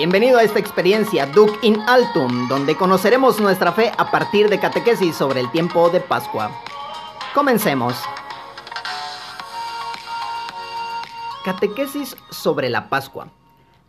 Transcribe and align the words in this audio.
Bienvenido 0.00 0.38
a 0.38 0.42
esta 0.42 0.58
experiencia 0.58 1.26
Duc 1.26 1.62
in 1.62 1.78
Altum, 1.86 2.48
donde 2.48 2.74
conoceremos 2.74 3.38
nuestra 3.38 3.70
fe 3.72 3.92
a 3.98 4.10
partir 4.10 4.48
de 4.48 4.58
catequesis 4.58 5.14
sobre 5.14 5.40
el 5.40 5.50
tiempo 5.50 5.90
de 5.90 6.00
Pascua. 6.00 6.50
Comencemos. 7.34 7.94
Catequesis 11.44 12.16
sobre 12.30 12.70
la 12.70 12.88
Pascua. 12.88 13.30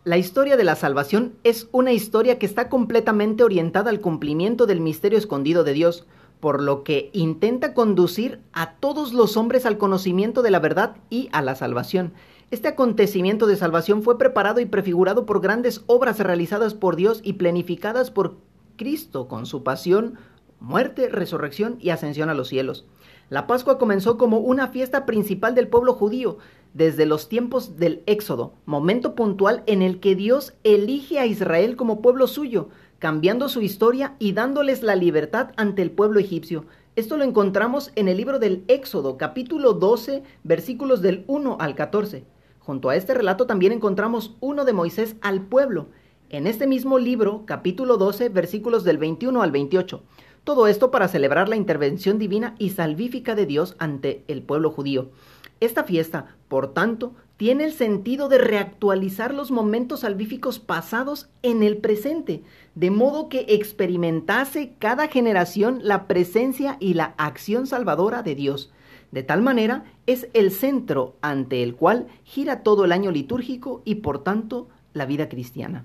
La 0.04 0.18
historia 0.18 0.58
de 0.58 0.64
la 0.64 0.76
salvación 0.76 1.32
es 1.44 1.70
una 1.72 1.92
historia 1.92 2.38
que 2.38 2.44
está 2.44 2.68
completamente 2.68 3.42
orientada 3.42 3.88
al 3.88 4.02
cumplimiento 4.02 4.66
del 4.66 4.82
misterio 4.82 5.18
escondido 5.18 5.64
de 5.64 5.72
Dios, 5.72 6.06
por 6.40 6.60
lo 6.60 6.84
que 6.84 7.08
intenta 7.14 7.72
conducir 7.72 8.42
a 8.52 8.72
todos 8.72 9.14
los 9.14 9.38
hombres 9.38 9.64
al 9.64 9.78
conocimiento 9.78 10.42
de 10.42 10.50
la 10.50 10.58
verdad 10.58 10.94
y 11.08 11.30
a 11.32 11.40
la 11.40 11.54
salvación. 11.54 12.12
Este 12.52 12.68
acontecimiento 12.68 13.46
de 13.46 13.56
salvación 13.56 14.02
fue 14.02 14.18
preparado 14.18 14.60
y 14.60 14.66
prefigurado 14.66 15.24
por 15.24 15.40
grandes 15.40 15.82
obras 15.86 16.18
realizadas 16.18 16.74
por 16.74 16.96
Dios 16.96 17.22
y 17.24 17.32
planificadas 17.32 18.10
por 18.10 18.36
Cristo 18.76 19.26
con 19.26 19.46
su 19.46 19.62
pasión, 19.62 20.18
muerte, 20.60 21.08
resurrección 21.08 21.78
y 21.80 21.88
ascensión 21.88 22.28
a 22.28 22.34
los 22.34 22.48
cielos. 22.48 22.84
La 23.30 23.46
Pascua 23.46 23.78
comenzó 23.78 24.18
como 24.18 24.36
una 24.36 24.68
fiesta 24.68 25.06
principal 25.06 25.54
del 25.54 25.68
pueblo 25.68 25.94
judío 25.94 26.36
desde 26.74 27.06
los 27.06 27.30
tiempos 27.30 27.78
del 27.78 28.02
Éxodo, 28.04 28.52
momento 28.66 29.14
puntual 29.14 29.62
en 29.64 29.80
el 29.80 29.98
que 29.98 30.14
Dios 30.14 30.52
elige 30.62 31.18
a 31.18 31.24
Israel 31.24 31.74
como 31.74 32.02
pueblo 32.02 32.26
suyo, 32.26 32.68
cambiando 32.98 33.48
su 33.48 33.62
historia 33.62 34.14
y 34.18 34.34
dándoles 34.34 34.82
la 34.82 34.94
libertad 34.94 35.52
ante 35.56 35.80
el 35.80 35.90
pueblo 35.90 36.20
egipcio. 36.20 36.66
Esto 36.96 37.16
lo 37.16 37.24
encontramos 37.24 37.92
en 37.94 38.08
el 38.08 38.18
libro 38.18 38.38
del 38.38 38.62
Éxodo, 38.68 39.16
capítulo 39.16 39.72
12, 39.72 40.22
versículos 40.44 41.00
del 41.00 41.24
1 41.28 41.56
al 41.58 41.74
14. 41.74 42.26
Junto 42.64 42.90
a 42.90 42.96
este 42.96 43.12
relato 43.12 43.46
también 43.46 43.72
encontramos 43.72 44.36
uno 44.38 44.64
de 44.64 44.72
Moisés 44.72 45.16
al 45.20 45.42
pueblo, 45.42 45.88
en 46.30 46.46
este 46.46 46.68
mismo 46.68 46.98
libro, 46.98 47.42
capítulo 47.44 47.96
12, 47.96 48.28
versículos 48.28 48.84
del 48.84 48.98
21 48.98 49.42
al 49.42 49.50
28. 49.50 50.00
Todo 50.44 50.68
esto 50.68 50.92
para 50.92 51.08
celebrar 51.08 51.48
la 51.48 51.56
intervención 51.56 52.20
divina 52.20 52.54
y 52.58 52.70
salvífica 52.70 53.34
de 53.34 53.46
Dios 53.46 53.74
ante 53.78 54.24
el 54.28 54.42
pueblo 54.42 54.70
judío. 54.70 55.10
Esta 55.58 55.82
fiesta, 55.82 56.36
por 56.46 56.72
tanto, 56.72 57.14
tiene 57.36 57.64
el 57.64 57.72
sentido 57.72 58.28
de 58.28 58.38
reactualizar 58.38 59.34
los 59.34 59.50
momentos 59.50 60.00
salvíficos 60.00 60.60
pasados 60.60 61.28
en 61.42 61.64
el 61.64 61.78
presente, 61.78 62.44
de 62.76 62.92
modo 62.92 63.28
que 63.28 63.44
experimentase 63.48 64.74
cada 64.78 65.08
generación 65.08 65.80
la 65.82 66.06
presencia 66.06 66.76
y 66.78 66.94
la 66.94 67.14
acción 67.18 67.66
salvadora 67.66 68.22
de 68.22 68.36
Dios. 68.36 68.72
De 69.12 69.22
tal 69.22 69.42
manera, 69.42 69.84
es 70.06 70.26
el 70.32 70.50
centro 70.50 71.16
ante 71.20 71.62
el 71.62 71.76
cual 71.76 72.08
gira 72.24 72.62
todo 72.62 72.86
el 72.86 72.92
año 72.92 73.10
litúrgico 73.12 73.82
y 73.84 73.96
por 73.96 74.24
tanto 74.24 74.68
la 74.94 75.06
vida 75.06 75.28
cristiana. 75.28 75.84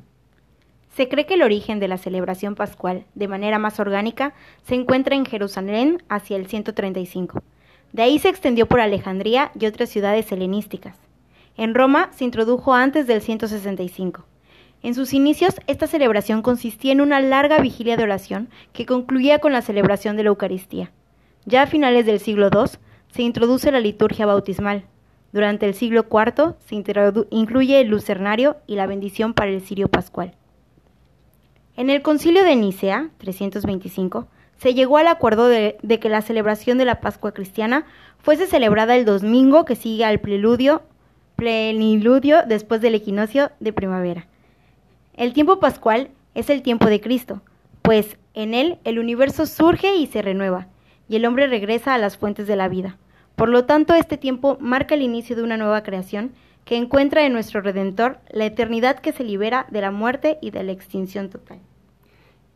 Se 0.95 1.09
cree 1.09 1.25
que 1.27 1.35
el 1.35 1.43
origen 1.43 1.79
de 1.79 1.89
la 1.89 1.97
celebración 1.97 2.55
pascual, 2.55 3.05
de 3.13 3.27
manera 3.27 3.59
más 3.59 3.79
orgánica, 3.79 4.33
se 4.63 4.75
encuentra 4.75 5.15
en 5.15 5.25
Jerusalén 5.25 6.01
hacia 6.09 6.37
el 6.37 6.47
135. 6.47 7.43
De 7.91 8.01
ahí 8.01 8.17
se 8.17 8.29
extendió 8.29 8.65
por 8.65 8.79
Alejandría 8.79 9.51
y 9.59 9.65
otras 9.65 9.89
ciudades 9.89 10.31
helenísticas. 10.31 10.97
En 11.57 11.75
Roma 11.75 12.09
se 12.13 12.23
introdujo 12.23 12.73
antes 12.73 13.07
del 13.07 13.21
165. 13.21 14.25
En 14.83 14.95
sus 14.95 15.13
inicios, 15.13 15.55
esta 15.67 15.85
celebración 15.85 16.41
consistía 16.41 16.93
en 16.93 17.01
una 17.01 17.19
larga 17.19 17.59
vigilia 17.59 17.97
de 17.97 18.03
oración 18.03 18.49
que 18.73 18.85
concluía 18.85 19.39
con 19.39 19.51
la 19.51 19.61
celebración 19.61 20.15
de 20.15 20.23
la 20.23 20.29
Eucaristía. 20.29 20.91
Ya 21.45 21.63
a 21.63 21.67
finales 21.67 22.05
del 22.05 22.19
siglo 22.19 22.49
II, 22.51 22.77
se 23.11 23.21
introduce 23.21 23.71
la 23.71 23.79
liturgia 23.79 24.25
bautismal. 24.25 24.83
Durante 25.31 25.65
el 25.65 25.73
siglo 25.73 26.05
IV 26.09 26.55
se 26.65 26.75
incluye 27.29 27.81
el 27.81 27.87
lucernario 27.87 28.57
y 28.65 28.75
la 28.75 28.87
bendición 28.87 29.33
para 29.33 29.51
el 29.51 29.61
cirio 29.61 29.87
pascual. 29.87 30.33
En 31.75 31.89
el 31.89 32.01
concilio 32.01 32.43
de 32.43 32.55
Nicea, 32.55 33.11
325, 33.19 34.27
se 34.57 34.73
llegó 34.73 34.97
al 34.97 35.07
acuerdo 35.07 35.47
de, 35.47 35.77
que 36.01 36.09
la 36.09 36.21
celebración 36.21 36.77
de 36.77 36.85
la 36.85 37.01
Pascua 37.01 37.33
cristiana 37.33 37.85
fuese 38.17 38.47
celebrada 38.47 38.95
el 38.95 39.05
domingo 39.05 39.65
que 39.65 39.75
sigue 39.75 40.03
al 40.03 40.19
preludio, 40.19 40.81
pleniludio 41.35 42.43
después 42.47 42.81
del 42.81 42.95
equinoccio 42.95 43.51
de 43.59 43.73
primavera. 43.73 44.25
El 45.13 45.33
tiempo 45.33 45.59
pascual 45.59 46.09
es 46.33 46.49
el 46.49 46.63
tiempo 46.63 46.87
de 46.87 47.01
Cristo, 47.01 47.41
pues 47.83 48.17
en 48.33 48.53
él 48.53 48.79
el 48.83 48.97
universo 48.97 49.45
surge 49.45 49.95
y 49.95 50.07
se 50.07 50.23
renueva, 50.23 50.67
y 51.09 51.15
el 51.15 51.25
hombre 51.25 51.47
regresa 51.47 51.93
a 51.93 51.97
las 51.97 52.17
fuentes 52.17 52.47
de 52.47 52.55
la 52.55 52.67
vida. 52.67 52.97
Por 53.35 53.49
lo 53.49 53.65
tanto, 53.65 53.93
este 53.93 54.17
tiempo 54.17 54.57
marca 54.59 54.95
el 54.95 55.01
inicio 55.01 55.35
de 55.35 55.43
una 55.43 55.57
nueva 55.57 55.83
creación 55.83 56.31
que 56.65 56.75
encuentra 56.75 57.25
en 57.25 57.33
nuestro 57.33 57.61
Redentor 57.61 58.19
la 58.29 58.45
eternidad 58.45 58.99
que 58.99 59.13
se 59.13 59.23
libera 59.23 59.67
de 59.71 59.81
la 59.81 59.91
muerte 59.91 60.37
y 60.41 60.51
de 60.51 60.63
la 60.63 60.73
extinción 60.73 61.29
total. 61.29 61.59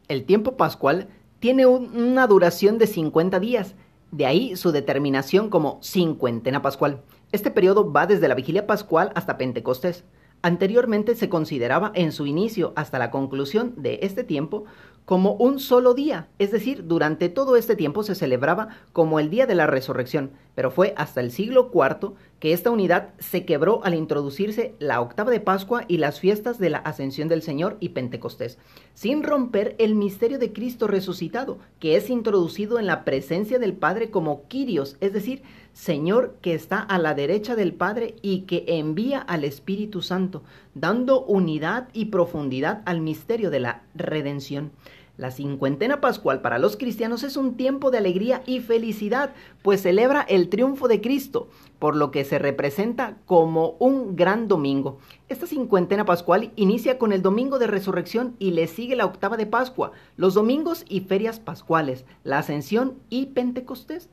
El 0.08 0.26
tiempo 0.26 0.58
pascual 0.58 1.08
tiene 1.40 1.66
una 1.66 2.28
duración 2.28 2.78
de 2.78 2.88
50 2.88 3.40
días, 3.40 3.76
de 4.12 4.26
ahí 4.26 4.56
su 4.58 4.72
determinación 4.72 5.50
como 5.50 5.80
cincuentena 5.82 6.62
pascual. 6.62 7.02
Este 7.32 7.50
periodo 7.50 7.92
va 7.92 8.08
desde 8.08 8.28
la 8.28 8.36
vigilia 8.36 8.68
pascual 8.68 9.12
hasta 9.16 9.38
Pentecostés. 9.38 10.04
Anteriormente 10.42 11.16
se 11.16 11.30
consideraba 11.30 11.92
en 11.96 12.12
su 12.12 12.26
inicio 12.26 12.74
hasta 12.76 13.00
la 13.00 13.12
conclusión 13.12 13.74
de 13.78 14.00
este 14.02 14.24
tiempo 14.24 14.66
como 15.06 15.34
un 15.34 15.60
solo 15.60 15.94
día, 15.94 16.28
es 16.40 16.52
decir, 16.52 16.86
durante 16.88 17.30
todo 17.30 17.56
este 17.56 17.76
tiempo 17.76 18.04
se 18.04 18.16
celebraba 18.16 18.70
como 18.94 19.20
el 19.20 19.30
día 19.30 19.46
de 19.46 19.56
la 19.56 19.68
resurrección, 19.68 20.32
pero 20.56 20.72
fue 20.72 20.94
hasta 20.98 21.22
el 21.22 21.32
siglo 21.32 21.72
IV 21.74 22.14
que 22.40 22.54
esta 22.54 22.72
unidad 22.72 23.10
se 23.20 23.46
quebró 23.46 23.84
al 23.84 23.94
introducirse 23.94 24.74
la 24.80 25.00
octava 25.00 25.30
de 25.30 25.40
Pascua 25.40 25.86
y 25.88 25.98
las 25.98 26.20
fiestas 26.20 26.58
de 26.58 26.72
la 26.72 26.80
Ascensión 26.80 27.28
del 27.28 27.44
Señor 27.44 27.78
y 27.80 27.90
Pentecostés, 27.90 28.58
sin 28.96 29.22
romper 29.22 29.76
el 29.78 29.94
misterio 29.96 30.40
de 30.40 30.52
Cristo 30.52 30.88
resucitado, 30.88 31.60
que 31.80 31.96
es 31.96 32.10
introducido 32.10 32.80
en 32.80 32.88
la 32.88 33.06
presencia 33.06 33.60
del 33.60 33.74
Padre 33.74 34.10
como 34.10 34.48
Kyrios, 34.48 34.98
es 35.02 35.14
decir, 35.14 35.44
Señor 35.74 36.36
que 36.42 36.54
está 36.54 36.80
a 36.80 36.98
la 36.98 37.14
derecha 37.14 37.56
del 37.56 37.74
Padre 37.74 38.16
y 38.22 38.42
que 38.42 38.66
envía 38.68 39.20
al 39.20 39.44
Espíritu 39.44 40.02
Santo, 40.02 40.44
dando 40.74 41.24
unidad 41.24 41.90
y 41.94 42.06
profundidad 42.06 42.82
al 42.86 43.02
misterio 43.02 43.52
de 43.52 43.60
la 43.60 43.84
redención. 43.94 44.72
La 45.18 45.30
cincuentena 45.30 46.00
pascual 46.00 46.42
para 46.42 46.58
los 46.58 46.78
cristianos 46.78 47.24
es 47.24 47.36
un 47.36 47.58
tiempo 47.58 47.92
de 47.92 47.98
alegría 47.98 48.44
y 48.46 48.62
felicidad, 48.62 49.34
pues 49.62 49.82
celebra 49.82 50.22
el 50.22 50.48
triunfo 50.48 50.88
de 50.88 51.02
Cristo, 51.02 51.50
por 51.80 51.96
lo 51.96 52.12
que 52.12 52.24
se 52.24 52.40
representa 52.40 53.18
como 53.26 53.76
un 53.80 54.16
gran 54.16 54.48
domingo. 54.48 55.00
Esta 55.28 55.48
cincuentena 55.48 56.06
pascual 56.06 56.52
inicia 56.56 56.98
con 56.98 57.12
el 57.12 57.22
domingo 57.22 57.60
de 57.60 57.68
resurrección 57.68 58.36
y 58.40 58.52
le 58.52 58.68
sigue 58.68 58.96
la 58.96 59.06
octava 59.06 59.36
de 59.36 59.46
Pascua, 59.46 59.92
los 60.16 60.34
domingos 60.34 60.86
y 60.88 61.02
ferias 61.02 61.40
pascuales, 61.40 62.06
la 62.24 62.40
ascensión 62.40 62.96
y 63.10 63.28
Pentecostés. 63.28 64.10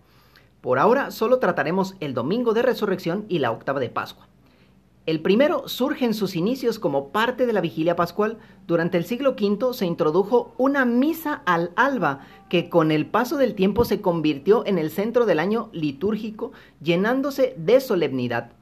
Por 0.60 0.80
ahora 0.80 1.12
solo 1.12 1.38
trataremos 1.38 1.94
el 2.00 2.12
domingo 2.12 2.54
de 2.54 2.62
resurrección 2.62 3.24
y 3.28 3.38
la 3.38 3.52
octava 3.52 3.78
de 3.78 3.88
Pascua. 3.88 4.28
El 5.08 5.20
primero 5.20 5.66
surge 5.68 6.04
en 6.04 6.12
sus 6.12 6.36
inicios 6.36 6.78
como 6.78 7.08
parte 7.08 7.46
de 7.46 7.54
la 7.54 7.62
vigilia 7.62 7.96
pascual. 7.96 8.36
Durante 8.66 8.98
el 8.98 9.06
siglo 9.06 9.30
V 9.40 9.72
se 9.72 9.86
introdujo 9.86 10.52
una 10.58 10.84
misa 10.84 11.40
al 11.46 11.70
alba 11.76 12.26
que 12.50 12.68
con 12.68 12.90
el 12.90 13.06
paso 13.06 13.38
del 13.38 13.54
tiempo 13.54 13.86
se 13.86 14.02
convirtió 14.02 14.66
en 14.66 14.76
el 14.76 14.90
centro 14.90 15.24
del 15.24 15.38
año 15.38 15.70
litúrgico, 15.72 16.52
llenándose 16.82 17.54
de 17.56 17.80
solemnidad. 17.80 18.52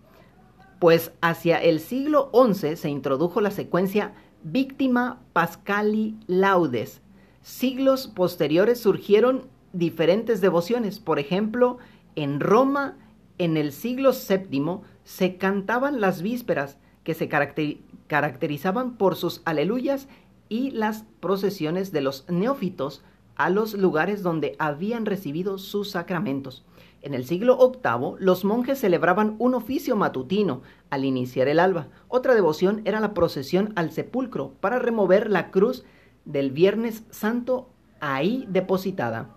Pues 0.79 1.11
hacia 1.21 1.61
el 1.61 1.81
siglo 1.81 2.31
XI 2.33 2.77
se 2.77 2.91
introdujo 2.91 3.41
la 3.41 3.51
secuencia 3.51 4.15
Víctima 4.45 5.19
Pascali 5.33 6.17
Laudes. 6.28 7.03
Siglos 7.43 8.07
posteriores 8.07 8.78
surgieron 8.78 9.49
diferentes 9.73 10.41
devociones. 10.41 11.01
Por 11.01 11.19
ejemplo, 11.19 11.78
en 12.15 12.39
Roma, 12.39 12.97
en 13.38 13.56
el 13.56 13.72
siglo 13.72 14.12
VII, 14.12 14.80
se 15.04 15.36
cantaban 15.36 16.00
las 16.00 16.22
vísperas, 16.22 16.78
que 17.04 17.15
se 17.15 17.28
caracterizaban 17.28 18.97
por 18.97 19.15
sus 19.15 19.42
aleluyas 19.44 20.09
y 20.48 20.71
las 20.72 21.04
procesiones 21.21 21.92
de 21.92 22.00
los 22.00 22.28
neófitos 22.28 23.04
a 23.36 23.50
los 23.50 23.74
lugares 23.74 24.22
donde 24.22 24.56
habían 24.59 25.06
recibido 25.06 25.59
sus 25.59 25.91
sacramentos. 25.91 26.65
En 27.03 27.15
el 27.15 27.24
siglo 27.24 27.59
VIII, 27.59 28.16
los 28.18 28.44
monjes 28.44 28.80
celebraban 28.80 29.36
un 29.39 29.54
oficio 29.54 29.94
matutino 29.94 30.62
al 30.91 31.04
iniciar 31.04 31.47
el 31.47 31.60
alba. 31.60 31.89
Otra 32.09 32.34
devoción 32.34 32.82
era 32.84 32.98
la 32.98 33.15
procesión 33.15 33.72
al 33.77 33.92
sepulcro 33.92 34.54
para 34.60 34.80
remover 34.80 35.30
la 35.30 35.50
cruz 35.50 35.84
del 36.24 36.50
Viernes 36.50 37.04
Santo 37.10 37.68
ahí 38.00 38.47
depositada. 38.48 39.35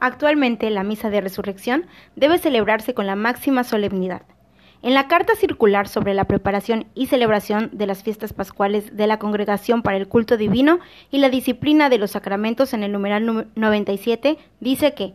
Actualmente, 0.00 0.70
la 0.70 0.82
misa 0.82 1.10
de 1.10 1.20
resurrección 1.20 1.84
debe 2.16 2.38
celebrarse 2.38 2.94
con 2.94 3.06
la 3.06 3.16
máxima 3.16 3.64
solemnidad. 3.64 4.22
En 4.82 4.94
la 4.94 5.08
carta 5.08 5.34
circular 5.36 5.88
sobre 5.88 6.14
la 6.14 6.24
preparación 6.24 6.86
y 6.94 7.08
celebración 7.08 7.68
de 7.74 7.86
las 7.86 8.02
fiestas 8.02 8.32
pascuales 8.32 8.96
de 8.96 9.06
la 9.06 9.18
Congregación 9.18 9.82
para 9.82 9.98
el 9.98 10.08
Culto 10.08 10.38
Divino 10.38 10.78
y 11.10 11.18
la 11.18 11.28
disciplina 11.28 11.90
de 11.90 11.98
los 11.98 12.12
sacramentos 12.12 12.72
en 12.72 12.82
el 12.82 12.92
numeral 12.92 13.48
97 13.54 14.38
dice 14.60 14.94
que 14.94 15.12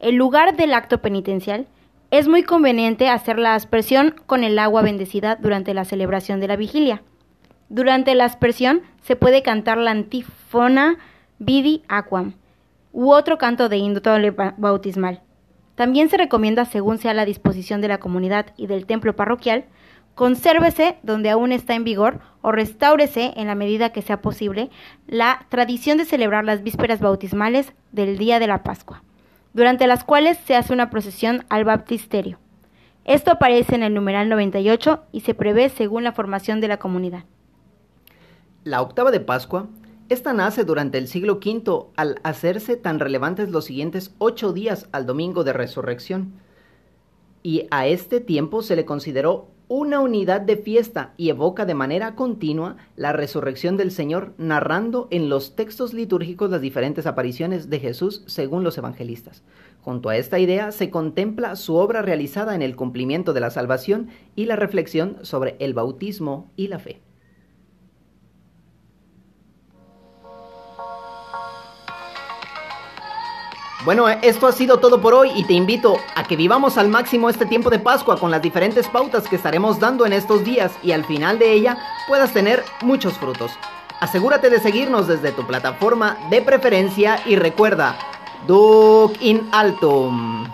el 0.00 0.16
lugar 0.16 0.54
del 0.54 0.74
acto 0.74 1.00
penitencial 1.00 1.66
es 2.10 2.28
muy 2.28 2.42
conveniente 2.42 3.08
hacer 3.08 3.38
la 3.38 3.54
aspersión 3.54 4.14
con 4.26 4.44
el 4.44 4.58
agua 4.58 4.82
bendecida 4.82 5.36
durante 5.36 5.72
la 5.72 5.86
celebración 5.86 6.40
de 6.40 6.48
la 6.48 6.56
vigilia. 6.56 7.02
Durante 7.70 8.14
la 8.14 8.26
aspersión 8.26 8.82
se 9.00 9.16
puede 9.16 9.42
cantar 9.42 9.78
la 9.78 9.92
antífona 9.92 10.98
Vidi 11.38 11.82
Aquam 11.88 12.34
u 12.96 13.12
otro 13.12 13.36
canto 13.36 13.68
de 13.68 13.76
índole 13.76 14.30
bautismal. 14.30 15.20
También 15.74 16.08
se 16.08 16.16
recomienda, 16.16 16.64
según 16.64 16.96
sea 16.96 17.12
la 17.12 17.26
disposición 17.26 17.82
de 17.82 17.88
la 17.88 18.00
comunidad 18.00 18.46
y 18.56 18.68
del 18.68 18.86
templo 18.86 19.14
parroquial, 19.14 19.66
consérvese 20.14 20.96
donde 21.02 21.28
aún 21.28 21.52
está 21.52 21.74
en 21.74 21.84
vigor 21.84 22.20
o 22.40 22.52
restáurese 22.52 23.34
en 23.36 23.48
la 23.48 23.54
medida 23.54 23.90
que 23.90 24.00
sea 24.00 24.22
posible 24.22 24.70
la 25.06 25.44
tradición 25.50 25.98
de 25.98 26.06
celebrar 26.06 26.46
las 26.46 26.62
vísperas 26.62 27.00
bautismales 27.00 27.74
del 27.92 28.16
día 28.16 28.38
de 28.38 28.46
la 28.46 28.62
Pascua, 28.62 29.02
durante 29.52 29.86
las 29.86 30.02
cuales 30.02 30.38
se 30.46 30.56
hace 30.56 30.72
una 30.72 30.88
procesión 30.88 31.44
al 31.50 31.66
baptisterio. 31.66 32.38
Esto 33.04 33.30
aparece 33.30 33.74
en 33.74 33.82
el 33.82 33.92
numeral 33.92 34.30
98 34.30 35.02
y 35.12 35.20
se 35.20 35.34
prevé 35.34 35.68
según 35.68 36.02
la 36.02 36.12
formación 36.12 36.62
de 36.62 36.68
la 36.68 36.78
comunidad. 36.78 37.24
La 38.64 38.80
octava 38.80 39.10
de 39.10 39.20
Pascua 39.20 39.66
esta 40.08 40.32
nace 40.32 40.64
durante 40.64 40.98
el 40.98 41.08
siglo 41.08 41.40
V 41.44 41.86
al 41.96 42.20
hacerse 42.22 42.76
tan 42.76 43.00
relevantes 43.00 43.50
los 43.50 43.64
siguientes 43.64 44.14
ocho 44.18 44.52
días 44.52 44.88
al 44.92 45.04
domingo 45.04 45.42
de 45.42 45.52
resurrección. 45.52 46.32
Y 47.42 47.66
a 47.70 47.86
este 47.86 48.20
tiempo 48.20 48.62
se 48.62 48.76
le 48.76 48.84
consideró 48.84 49.48
una 49.68 50.00
unidad 50.00 50.40
de 50.40 50.56
fiesta 50.56 51.12
y 51.16 51.28
evoca 51.28 51.64
de 51.64 51.74
manera 51.74 52.14
continua 52.14 52.76
la 52.94 53.12
resurrección 53.12 53.76
del 53.76 53.90
Señor, 53.90 54.32
narrando 54.38 55.08
en 55.10 55.28
los 55.28 55.56
textos 55.56 55.92
litúrgicos 55.92 56.50
las 56.50 56.60
diferentes 56.60 57.06
apariciones 57.06 57.68
de 57.68 57.80
Jesús 57.80 58.22
según 58.26 58.62
los 58.62 58.78
evangelistas. 58.78 59.42
Junto 59.80 60.08
a 60.08 60.16
esta 60.16 60.38
idea 60.38 60.70
se 60.70 60.90
contempla 60.90 61.56
su 61.56 61.74
obra 61.74 62.02
realizada 62.02 62.54
en 62.54 62.62
el 62.62 62.76
cumplimiento 62.76 63.32
de 63.32 63.40
la 63.40 63.50
salvación 63.50 64.08
y 64.36 64.44
la 64.44 64.56
reflexión 64.56 65.18
sobre 65.22 65.56
el 65.58 65.74
bautismo 65.74 66.50
y 66.56 66.68
la 66.68 66.78
fe. 66.78 67.00
Bueno, 73.86 74.08
esto 74.08 74.48
ha 74.48 74.52
sido 74.52 74.78
todo 74.78 75.00
por 75.00 75.14
hoy 75.14 75.30
y 75.36 75.44
te 75.44 75.52
invito 75.52 75.98
a 76.16 76.24
que 76.24 76.34
vivamos 76.34 76.76
al 76.76 76.88
máximo 76.88 77.30
este 77.30 77.46
tiempo 77.46 77.70
de 77.70 77.78
Pascua 77.78 78.18
con 78.18 78.32
las 78.32 78.42
diferentes 78.42 78.88
pautas 78.88 79.28
que 79.28 79.36
estaremos 79.36 79.78
dando 79.78 80.04
en 80.04 80.12
estos 80.12 80.42
días 80.42 80.72
y 80.82 80.90
al 80.90 81.04
final 81.04 81.38
de 81.38 81.52
ella 81.52 81.78
puedas 82.08 82.32
tener 82.32 82.64
muchos 82.82 83.16
frutos. 83.16 83.52
Asegúrate 84.00 84.50
de 84.50 84.58
seguirnos 84.58 85.06
desde 85.06 85.30
tu 85.30 85.46
plataforma 85.46 86.18
de 86.30 86.42
preferencia 86.42 87.20
y 87.26 87.36
recuerda, 87.36 87.96
Duc 88.48 89.22
in 89.22 89.48
Altum. 89.52 90.48